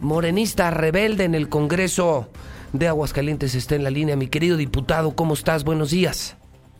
morenista 0.00 0.70
rebelde 0.70 1.24
en 1.24 1.34
el 1.34 1.48
Congreso 1.48 2.28
de 2.72 2.88
Aguascalientes, 2.88 3.54
está 3.54 3.74
en 3.74 3.84
la 3.84 3.90
línea. 3.90 4.16
Mi 4.16 4.28
querido 4.28 4.56
diputado, 4.56 5.14
¿cómo 5.14 5.34
estás? 5.34 5.64
Buenos 5.64 5.90
días. 5.90 6.36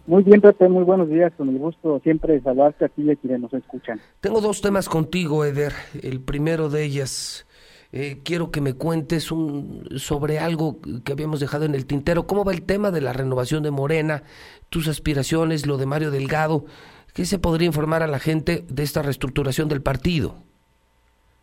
Muy 0.06 0.22
bien, 0.22 0.40
Pepe, 0.40 0.68
muy 0.68 0.84
buenos 0.84 1.08
días. 1.10 1.32
Con 1.36 1.50
el 1.50 1.58
gusto 1.58 2.00
siempre 2.02 2.40
saludarte 2.40 2.86
a 2.86 2.88
ti 2.88 3.02
y 3.02 3.10
a 3.10 3.16
quienes 3.16 3.40
nos 3.40 3.52
escuchan. 3.52 4.00
Tengo 4.20 4.40
dos 4.40 4.62
temas 4.62 4.88
contigo, 4.88 5.44
Eder. 5.44 5.74
El 6.02 6.20
primero 6.20 6.70
de 6.70 6.84
ellas, 6.84 7.46
eh, 7.92 8.20
quiero 8.24 8.50
que 8.50 8.62
me 8.62 8.72
cuentes 8.72 9.30
un, 9.30 9.86
sobre 9.96 10.38
algo 10.38 10.78
que 11.04 11.12
habíamos 11.12 11.40
dejado 11.40 11.66
en 11.66 11.74
el 11.74 11.84
tintero. 11.84 12.26
¿Cómo 12.26 12.44
va 12.44 12.52
el 12.52 12.62
tema 12.62 12.90
de 12.90 13.02
la 13.02 13.12
renovación 13.12 13.62
de 13.62 13.70
Morena? 13.70 14.22
Tus 14.70 14.88
aspiraciones, 14.88 15.66
lo 15.66 15.76
de 15.76 15.84
Mario 15.84 16.10
Delgado. 16.10 16.64
¿Qué 17.12 17.26
se 17.26 17.38
podría 17.38 17.66
informar 17.66 18.02
a 18.02 18.06
la 18.06 18.18
gente 18.18 18.64
de 18.68 18.82
esta 18.82 19.02
reestructuración 19.02 19.68
del 19.68 19.82
partido? 19.82 20.36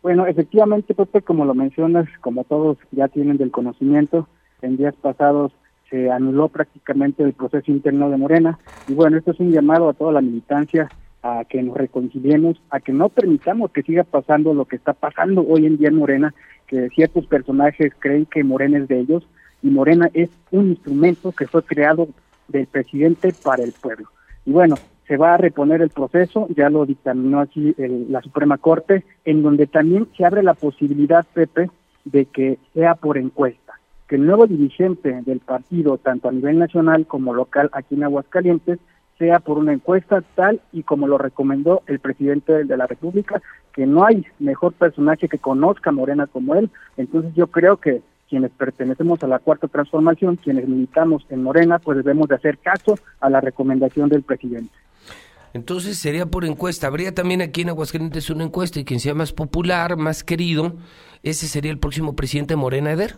Bueno, 0.06 0.24
efectivamente, 0.28 0.94
Pepe, 0.94 1.20
como 1.20 1.44
lo 1.44 1.52
mencionas, 1.52 2.06
como 2.20 2.44
todos 2.44 2.78
ya 2.92 3.08
tienen 3.08 3.38
del 3.38 3.50
conocimiento, 3.50 4.28
en 4.62 4.76
días 4.76 4.94
pasados 4.94 5.50
se 5.90 6.12
anuló 6.12 6.46
prácticamente 6.46 7.24
el 7.24 7.32
proceso 7.32 7.72
interno 7.72 8.08
de 8.08 8.16
Morena. 8.16 8.56
Y 8.86 8.94
bueno, 8.94 9.16
esto 9.16 9.32
es 9.32 9.40
un 9.40 9.50
llamado 9.50 9.88
a 9.88 9.94
toda 9.94 10.12
la 10.12 10.20
militancia 10.20 10.88
a 11.24 11.42
que 11.44 11.60
nos 11.60 11.76
reconciliemos, 11.76 12.62
a 12.70 12.78
que 12.78 12.92
no 12.92 13.08
permitamos 13.08 13.72
que 13.72 13.82
siga 13.82 14.04
pasando 14.04 14.54
lo 14.54 14.66
que 14.66 14.76
está 14.76 14.92
pasando 14.92 15.44
hoy 15.44 15.66
en 15.66 15.76
día 15.76 15.88
en 15.88 15.96
Morena, 15.96 16.34
que 16.68 16.88
ciertos 16.90 17.26
personajes 17.26 17.92
creen 17.98 18.26
que 18.26 18.44
Morena 18.44 18.78
es 18.78 18.86
de 18.86 19.00
ellos 19.00 19.26
y 19.60 19.70
Morena 19.70 20.08
es 20.14 20.30
un 20.52 20.68
instrumento 20.68 21.32
que 21.32 21.48
fue 21.48 21.64
creado 21.64 22.06
del 22.46 22.68
presidente 22.68 23.34
para 23.42 23.64
el 23.64 23.72
pueblo. 23.72 24.06
Y 24.44 24.52
bueno, 24.52 24.76
se 25.06 25.16
va 25.16 25.34
a 25.34 25.38
reponer 25.38 25.82
el 25.82 25.90
proceso, 25.90 26.48
ya 26.56 26.68
lo 26.68 26.84
dictaminó 26.84 27.40
así 27.40 27.74
la 27.78 28.22
Suprema 28.22 28.58
Corte, 28.58 29.04
en 29.24 29.42
donde 29.42 29.66
también 29.66 30.08
se 30.16 30.24
abre 30.24 30.42
la 30.42 30.54
posibilidad, 30.54 31.24
Pepe, 31.32 31.70
de 32.04 32.26
que 32.26 32.58
sea 32.74 32.94
por 32.94 33.18
encuesta, 33.18 33.74
que 34.08 34.16
el 34.16 34.26
nuevo 34.26 34.46
dirigente 34.46 35.22
del 35.22 35.40
partido, 35.40 35.98
tanto 35.98 36.28
a 36.28 36.32
nivel 36.32 36.58
nacional 36.58 37.06
como 37.06 37.34
local 37.34 37.70
aquí 37.72 37.94
en 37.94 38.04
Aguascalientes, 38.04 38.78
sea 39.18 39.40
por 39.40 39.58
una 39.58 39.72
encuesta 39.72 40.22
tal 40.34 40.60
y 40.72 40.82
como 40.82 41.08
lo 41.08 41.18
recomendó 41.18 41.82
el 41.86 42.00
presidente 42.00 42.64
de 42.64 42.76
la 42.76 42.86
República, 42.86 43.40
que 43.72 43.86
no 43.86 44.04
hay 44.04 44.26
mejor 44.38 44.74
personaje 44.74 45.28
que 45.28 45.38
conozca 45.38 45.90
Morena 45.90 46.26
como 46.26 46.54
él. 46.54 46.70
Entonces 46.96 47.34
yo 47.34 47.46
creo 47.46 47.78
que 47.78 48.02
quienes 48.28 48.50
pertenecemos 48.50 49.22
a 49.22 49.28
la 49.28 49.38
cuarta 49.38 49.68
transformación, 49.68 50.36
quienes 50.36 50.68
militamos 50.68 51.24
en 51.30 51.42
Morena, 51.42 51.78
pues 51.78 51.96
debemos 51.98 52.28
de 52.28 52.34
hacer 52.34 52.58
caso 52.58 52.96
a 53.20 53.30
la 53.30 53.40
recomendación 53.40 54.08
del 54.08 54.22
presidente. 54.22 54.72
Entonces 55.56 55.98
sería 55.98 56.26
por 56.26 56.44
encuesta. 56.44 56.86
Habría 56.86 57.14
también 57.14 57.42
aquí 57.42 57.62
en 57.62 57.70
Aguascalientes 57.70 58.30
una 58.30 58.44
encuesta 58.44 58.78
y 58.78 58.84
quien 58.84 59.00
sea 59.00 59.14
más 59.14 59.32
popular, 59.32 59.96
más 59.96 60.22
querido, 60.22 60.74
ese 61.22 61.48
sería 61.48 61.72
el 61.72 61.78
próximo 61.78 62.14
presidente 62.14 62.54
Morena 62.54 62.92
Eder. 62.92 63.16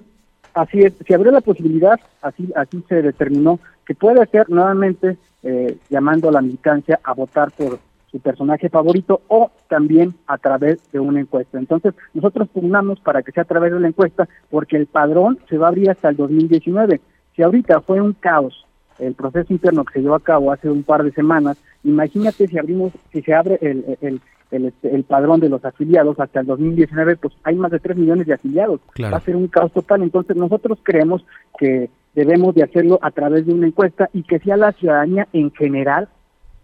Así 0.55 0.81
es, 0.81 0.95
si 1.07 1.13
abrió 1.13 1.31
la 1.31 1.41
posibilidad, 1.41 2.01
así, 2.23 2.51
así 2.57 2.83
se 2.89 3.03
determinó, 3.03 3.61
que 3.85 3.95
puede 3.95 4.25
ser 4.27 4.49
nuevamente 4.49 5.19
eh, 5.43 5.77
llamando 5.91 6.29
a 6.29 6.33
la 6.33 6.41
militancia 6.41 6.99
a 7.05 7.13
votar 7.13 7.51
por 7.53 7.79
su 8.11 8.21
personaje 8.21 8.69
favorito 8.69 9.21
o 9.29 9.51
también 9.69 10.15
a 10.27 10.39
través 10.39 10.79
de 10.91 11.01
una 11.01 11.21
encuesta. 11.21 11.59
Entonces, 11.59 11.95
nosotros 12.15 12.49
pugnamos 12.49 13.01
para 13.01 13.23
que 13.23 13.33
sea 13.33 13.43
a 13.43 13.47
través 13.47 13.73
de 13.73 13.81
la 13.81 13.89
encuesta 13.89 14.29
porque 14.51 14.77
el 14.77 14.87
padrón 14.87 15.39
se 15.49 15.59
va 15.59 15.67
a 15.67 15.69
abrir 15.69 15.91
hasta 15.91 16.09
el 16.09 16.17
2019. 16.17 17.01
Si 17.37 17.43
ahorita 17.43 17.83
fue 17.83 18.01
un 18.01 18.15
caos 18.15 18.65
el 18.99 19.15
proceso 19.15 19.53
interno 19.53 19.85
que 19.85 19.95
se 19.95 20.01
llevó 20.01 20.15
a 20.15 20.21
cabo 20.21 20.53
hace 20.53 20.69
un 20.69 20.83
par 20.83 21.03
de 21.03 21.13
semanas, 21.13 21.57
imagínate 21.85 22.47
si 22.47 22.59
abrimos, 22.59 22.93
si 23.13 23.23
se 23.23 23.35
abre 23.35 23.59
el, 23.61 23.97
el, 24.01 24.21
el, 24.51 24.73
el 24.83 25.05
padrón 25.05 25.41
de 25.41 25.49
los 25.49 25.65
afiliados 25.65 26.19
hasta 26.19 26.41
el 26.41 26.47
2019, 26.47 27.17
pues 27.17 27.35
hay 27.45 27.57
más 27.57 27.71
de 27.71 27.81
3 27.81 27.97
millones 27.97 28.27
de 28.27 28.35
afiliados. 28.35 28.81
Va 29.01 29.17
a 29.17 29.21
ser 29.21 29.37
un 29.37 29.49
caos 29.49 29.73
total. 29.73 30.03
Entonces 30.03 30.37
nosotros 30.37 30.79
creemos 30.83 31.25
que 31.59 31.91
debemos 32.15 32.55
de 32.55 32.65
hacerlo 32.65 32.99
a 33.03 33.11
través 33.11 33.47
de 33.47 33.53
una 33.53 33.67
encuesta 33.67 34.09
y 34.13 34.23
que 34.23 34.39
sea 34.41 34.57
la 34.57 34.73
ciudadanía 34.73 35.29
en 35.33 35.53
general 35.53 36.09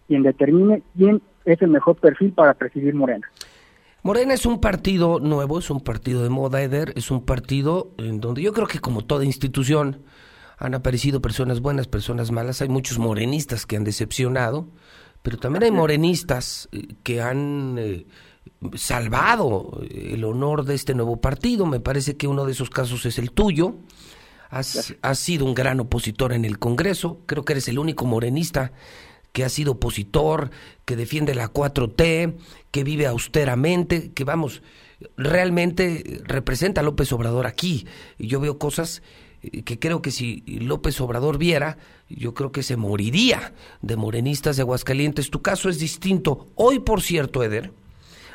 quien 0.07 0.23
determine 0.23 0.83
quién 0.97 1.21
es 1.45 1.61
el 1.61 1.69
mejor 1.69 1.95
perfil 1.95 2.31
para 2.31 2.53
presidir 2.53 2.93
Morena. 2.93 3.27
Morena 4.03 4.33
es 4.35 4.45
un 4.45 4.61
partido 4.61 5.19
nuevo, 5.19 5.57
es 5.57 5.69
un 5.71 5.81
partido 5.81 6.21
de 6.21 6.29
moda, 6.29 6.61
Eder, 6.61 6.93
es 6.95 7.09
un 7.09 7.25
partido 7.25 7.89
en 7.97 8.21
donde 8.21 8.43
yo 8.43 8.53
creo 8.53 8.67
que 8.67 8.79
como 8.79 9.01
toda 9.01 9.25
institución 9.25 10.03
han 10.57 10.73
aparecido 10.73 11.21
personas 11.21 11.59
buenas, 11.59 11.87
personas 11.87 12.31
malas, 12.31 12.61
hay 12.61 12.69
muchos 12.69 12.97
morenistas 12.97 13.65
que 13.65 13.75
han 13.75 13.83
decepcionado, 13.83 14.67
pero 15.21 15.37
también 15.37 15.63
hay 15.63 15.71
morenistas 15.71 16.69
eh, 16.71 16.87
que 17.03 17.21
han 17.21 17.75
eh, 17.77 18.05
salvado 18.75 19.81
el 19.89 20.23
honor 20.23 20.65
de 20.65 20.75
este 20.75 20.93
nuevo 20.93 21.17
partido. 21.17 21.65
Me 21.65 21.79
parece 21.79 22.15
que 22.15 22.27
uno 22.27 22.45
de 22.45 22.51
esos 22.51 22.69
casos 22.69 23.05
es 23.05 23.17
el 23.17 23.31
tuyo. 23.31 23.75
Has, 24.49 24.95
has, 25.01 25.19
sido 25.19 25.45
un 25.45 25.55
gran 25.55 25.79
opositor 25.79 26.31
en 26.31 26.45
el 26.45 26.59
Congreso. 26.59 27.21
Creo 27.25 27.43
que 27.43 27.53
eres 27.53 27.67
el 27.67 27.79
único 27.79 28.05
morenista 28.05 28.71
que 29.33 29.43
ha 29.43 29.49
sido 29.49 29.73
opositor, 29.73 30.49
que 30.85 30.95
defiende 30.95 31.35
la 31.35 31.51
4T, 31.51 32.35
que 32.71 32.83
vive 32.85 33.05
austeramente, 33.05 34.13
que 34.13 34.23
vamos, 34.23 34.61
realmente 35.17 36.21
representa 36.23 36.79
a 36.79 36.83
López 36.85 37.11
Obrador 37.11 37.45
aquí. 37.45 37.85
Y 38.17 38.27
yo 38.27 38.39
veo 38.39 38.57
cosas 38.57 39.01
eh, 39.01 39.34
que 39.65 39.79
creo 39.79 40.01
que 40.01 40.11
si 40.11 40.43
López 40.47 40.99
Obrador 41.01 41.37
viera, 41.37 41.77
yo 42.09 42.33
creo 42.33 42.51
que 42.51 42.63
se 42.63 42.77
moriría 42.77 43.53
de 43.81 43.95
morenistas 43.95 44.55
de 44.55 44.61
Aguascalientes. 44.61 45.29
Tu 45.29 45.41
caso 45.41 45.69
es 45.69 45.79
distinto. 45.79 46.47
Hoy, 46.55 46.79
por 46.79 47.01
cierto, 47.01 47.43
Eder, 47.43 47.71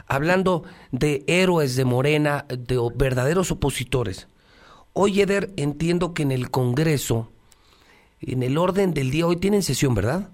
hablando 0.07 0.65
de 0.93 1.25
héroes 1.27 1.77
de 1.77 1.85
Morena, 1.85 2.47
de 2.49 2.79
verdaderos 2.95 3.51
opositores, 3.51 4.29
hoy, 4.93 5.21
Eder, 5.21 5.51
entiendo 5.57 6.15
que 6.15 6.23
en 6.23 6.33
el 6.33 6.51
Congreso, 6.51 7.29
en 8.21 8.43
el 8.43 8.59
orden 8.59 8.93
del 8.93 9.11
día, 9.11 9.27
hoy 9.27 9.37
tienen 9.37 9.63
sesión, 9.63 9.95
¿verdad? 9.95 10.29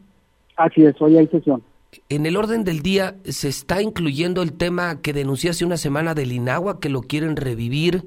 Así 0.57 0.85
es, 0.85 1.01
hoy 1.01 1.19
hay 1.19 1.27
sesión. 1.29 1.63
En 2.09 2.27
el 2.27 2.37
orden 2.37 2.65
del 2.65 2.81
día 2.83 3.17
se 3.25 3.49
está 3.49 3.81
incluyendo 3.81 4.43
el 4.43 4.53
tema 4.53 5.01
que 5.01 5.13
denuncié 5.13 5.51
hace 5.51 5.65
una 5.65 5.77
semana 5.77 6.15
del 6.15 6.33
INAGUA, 6.33 6.81
que 6.81 6.89
lo 6.89 7.03
quieren 7.03 7.37
revivir 7.37 7.97
eh, 7.97 8.07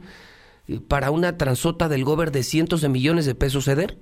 para 0.88 1.12
una 1.12 1.38
transota 1.38 1.90
del 1.90 2.04
gober 2.04 2.32
de 2.32 2.44
cientos 2.44 2.82
de 2.82 2.90
millones 2.90 3.26
de 3.26 3.36
pesos, 3.36 3.68
Eder. 3.68 3.98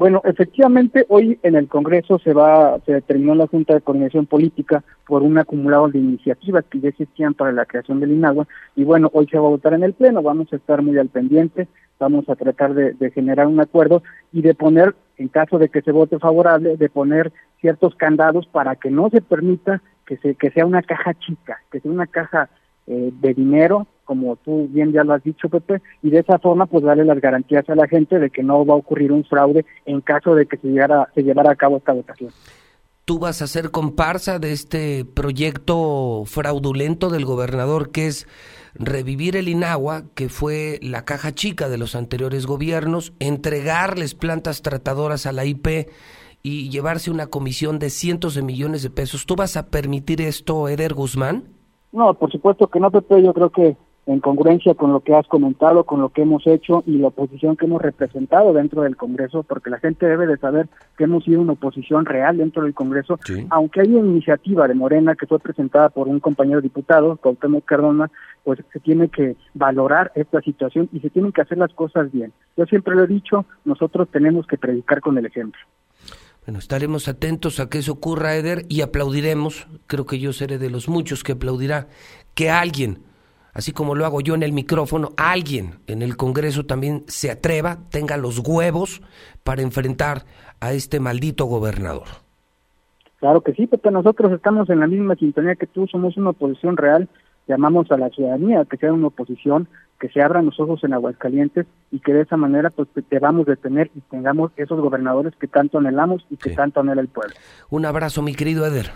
Bueno, 0.00 0.22
efectivamente, 0.24 1.04
hoy 1.10 1.38
en 1.42 1.56
el 1.56 1.68
Congreso 1.68 2.18
se 2.20 2.32
va, 2.32 2.78
se 2.86 2.94
determinó 2.94 3.34
la 3.34 3.46
Junta 3.46 3.74
de 3.74 3.82
Coordinación 3.82 4.24
Política 4.24 4.82
por 5.06 5.22
un 5.22 5.36
acumulado 5.36 5.88
de 5.88 5.98
iniciativas 5.98 6.64
que 6.70 6.80
ya 6.80 6.88
existían 6.88 7.34
para 7.34 7.52
la 7.52 7.66
creación 7.66 8.00
del 8.00 8.12
INAGUA 8.12 8.48
y 8.76 8.84
bueno, 8.84 9.10
hoy 9.12 9.26
se 9.26 9.38
va 9.38 9.46
a 9.46 9.50
votar 9.50 9.74
en 9.74 9.82
el 9.82 9.92
Pleno, 9.92 10.22
vamos 10.22 10.50
a 10.54 10.56
estar 10.56 10.80
muy 10.80 10.96
al 10.96 11.10
pendiente, 11.10 11.68
vamos 11.98 12.26
a 12.30 12.34
tratar 12.34 12.72
de, 12.72 13.10
generar 13.10 13.46
un 13.46 13.60
acuerdo 13.60 14.02
y 14.32 14.40
de 14.40 14.54
poner, 14.54 14.94
en 15.18 15.28
caso 15.28 15.58
de 15.58 15.68
que 15.68 15.82
se 15.82 15.92
vote 15.92 16.18
favorable, 16.18 16.78
de 16.78 16.88
poner 16.88 17.30
ciertos 17.60 17.94
candados 17.94 18.46
para 18.46 18.76
que 18.76 18.90
no 18.90 19.10
se 19.10 19.20
permita 19.20 19.82
que, 20.06 20.16
se, 20.16 20.34
que 20.34 20.50
sea 20.50 20.64
una 20.64 20.80
caja 20.80 21.12
chica, 21.12 21.58
que 21.70 21.78
sea 21.78 21.92
una 21.92 22.06
caja 22.06 22.48
eh, 22.92 23.12
de 23.20 23.34
dinero, 23.34 23.86
como 24.04 24.34
tú 24.34 24.66
bien 24.68 24.90
ya 24.90 25.04
lo 25.04 25.12
has 25.12 25.22
dicho, 25.22 25.48
Pepe, 25.48 25.80
y 26.02 26.10
de 26.10 26.18
esa 26.18 26.40
forma 26.40 26.66
pues 26.66 26.82
darle 26.82 27.04
las 27.04 27.20
garantías 27.20 27.68
a 27.70 27.76
la 27.76 27.86
gente 27.86 28.18
de 28.18 28.30
que 28.30 28.42
no 28.42 28.66
va 28.66 28.74
a 28.74 28.78
ocurrir 28.78 29.12
un 29.12 29.22
fraude 29.22 29.64
en 29.86 30.00
caso 30.00 30.34
de 30.34 30.46
que 30.46 30.56
se, 30.56 30.66
llegara, 30.66 31.08
se 31.14 31.22
llevara 31.22 31.52
a 31.52 31.54
cabo 31.54 31.76
esta 31.76 31.92
votación. 31.92 32.32
¿Tú 33.04 33.20
vas 33.20 33.42
a 33.42 33.46
ser 33.46 33.70
comparsa 33.70 34.40
de 34.40 34.50
este 34.50 35.04
proyecto 35.04 36.24
fraudulento 36.26 37.10
del 37.10 37.24
gobernador 37.24 37.92
que 37.92 38.08
es 38.08 38.26
revivir 38.74 39.36
el 39.36 39.48
INAGUA, 39.48 40.06
que 40.16 40.28
fue 40.28 40.80
la 40.82 41.04
caja 41.04 41.32
chica 41.32 41.68
de 41.68 41.78
los 41.78 41.94
anteriores 41.94 42.46
gobiernos, 42.46 43.12
entregarles 43.20 44.16
plantas 44.16 44.62
tratadoras 44.62 45.26
a 45.26 45.32
la 45.32 45.44
IP 45.44 45.88
y 46.42 46.70
llevarse 46.70 47.12
una 47.12 47.28
comisión 47.28 47.78
de 47.78 47.90
cientos 47.90 48.34
de 48.34 48.42
millones 48.42 48.82
de 48.82 48.90
pesos? 48.90 49.26
¿Tú 49.26 49.36
vas 49.36 49.56
a 49.56 49.68
permitir 49.68 50.20
esto, 50.20 50.68
Eder 50.68 50.94
Guzmán? 50.94 51.59
No, 51.92 52.14
por 52.14 52.30
supuesto 52.30 52.68
que 52.68 52.80
no, 52.80 52.90
Pepe. 52.90 53.22
Yo 53.22 53.34
creo 53.34 53.50
que 53.50 53.76
en 54.06 54.20
congruencia 54.20 54.74
con 54.74 54.92
lo 54.92 55.00
que 55.00 55.14
has 55.14 55.26
comentado, 55.26 55.84
con 55.84 56.00
lo 56.00 56.08
que 56.08 56.22
hemos 56.22 56.46
hecho 56.46 56.82
y 56.86 56.98
la 56.98 57.08
oposición 57.08 57.56
que 57.56 57.66
hemos 57.66 57.82
representado 57.82 58.52
dentro 58.52 58.82
del 58.82 58.96
Congreso, 58.96 59.42
porque 59.42 59.70
la 59.70 59.78
gente 59.78 60.06
debe 60.06 60.26
de 60.26 60.36
saber 60.38 60.68
que 60.96 61.04
hemos 61.04 61.24
sido 61.24 61.40
una 61.40 61.52
oposición 61.52 62.06
real 62.06 62.38
dentro 62.38 62.62
del 62.64 62.74
Congreso, 62.74 63.18
aunque 63.50 63.82
hay 63.82 63.94
una 63.94 64.08
iniciativa 64.08 64.66
de 64.66 64.74
Morena 64.74 65.14
que 65.14 65.26
fue 65.26 65.38
presentada 65.38 65.90
por 65.90 66.08
un 66.08 66.18
compañero 66.18 66.60
diputado, 66.60 67.16
Cuauhtémoc 67.18 67.64
Cardona, 67.64 68.10
pues 68.42 68.58
se 68.72 68.80
tiene 68.80 69.08
que 69.08 69.36
valorar 69.54 70.10
esta 70.14 70.40
situación 70.40 70.88
y 70.92 71.00
se 71.00 71.10
tienen 71.10 71.32
que 71.32 71.42
hacer 71.42 71.58
las 71.58 71.72
cosas 71.74 72.10
bien. 72.10 72.32
Yo 72.56 72.66
siempre 72.66 72.94
lo 72.96 73.04
he 73.04 73.08
dicho, 73.08 73.44
nosotros 73.64 74.08
tenemos 74.10 74.46
que 74.46 74.58
predicar 74.58 75.00
con 75.00 75.18
el 75.18 75.26
ejemplo. 75.26 75.60
Bueno, 76.46 76.58
estaremos 76.58 77.06
atentos 77.06 77.60
a 77.60 77.68
que 77.68 77.78
eso 77.78 77.92
ocurra, 77.92 78.34
Eder, 78.34 78.64
y 78.68 78.80
aplaudiremos, 78.80 79.68
creo 79.86 80.06
que 80.06 80.18
yo 80.18 80.32
seré 80.32 80.58
de 80.58 80.70
los 80.70 80.88
muchos 80.88 81.22
que 81.22 81.32
aplaudirá, 81.32 81.88
que 82.34 82.50
alguien, 82.50 83.02
así 83.52 83.72
como 83.72 83.94
lo 83.94 84.06
hago 84.06 84.20
yo 84.22 84.34
en 84.34 84.42
el 84.42 84.52
micrófono, 84.52 85.10
alguien 85.16 85.80
en 85.86 86.00
el 86.00 86.16
Congreso 86.16 86.64
también 86.64 87.04
se 87.08 87.30
atreva, 87.30 87.80
tenga 87.90 88.16
los 88.16 88.38
huevos 88.38 89.02
para 89.44 89.62
enfrentar 89.62 90.24
a 90.60 90.72
este 90.72 90.98
maldito 90.98 91.44
gobernador. 91.44 92.08
Claro 93.18 93.42
que 93.42 93.52
sí, 93.52 93.66
Pepe, 93.66 93.90
nosotros 93.90 94.32
estamos 94.32 94.70
en 94.70 94.80
la 94.80 94.86
misma 94.86 95.14
sintonía 95.16 95.54
que 95.56 95.66
tú, 95.66 95.86
somos 95.88 96.16
una 96.16 96.30
oposición 96.30 96.78
real, 96.78 97.06
llamamos 97.50 97.90
a 97.90 97.96
la 97.96 98.08
ciudadanía 98.10 98.64
que 98.64 98.76
sea 98.76 98.92
una 98.92 99.08
oposición 99.08 99.68
que 99.98 100.08
se 100.08 100.22
abran 100.22 100.46
los 100.46 100.58
ojos 100.58 100.82
en 100.84 100.94
Aguascalientes 100.94 101.66
y 101.90 101.98
que 102.00 102.12
de 102.14 102.22
esa 102.22 102.36
manera 102.36 102.70
pues 102.70 102.88
debamos 103.10 103.44
de 103.46 103.56
tener 103.56 103.90
y 103.94 104.00
tengamos 104.00 104.52
esos 104.56 104.80
gobernadores 104.80 105.34
que 105.38 105.46
tanto 105.46 105.78
anhelamos 105.78 106.24
y 106.30 106.36
que 106.36 106.50
tanto 106.50 106.80
anhela 106.80 107.02
el 107.02 107.08
pueblo. 107.08 107.34
Un 107.68 107.84
abrazo, 107.84 108.22
mi 108.22 108.34
querido 108.34 108.64
Eder. 108.64 108.92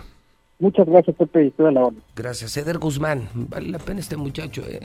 Muchas 0.57 0.87
gracias, 0.87 1.15
Pepe, 1.17 1.45
y 1.45 1.51
toda 1.51 1.71
la 1.71 1.81
hora. 1.81 1.97
Gracias, 2.15 2.55
Eder 2.55 2.77
Guzmán. 2.77 3.27
Vale 3.33 3.69
la 3.69 3.79
pena 3.79 3.99
este 3.99 4.15
muchacho, 4.15 4.63
eh. 4.67 4.79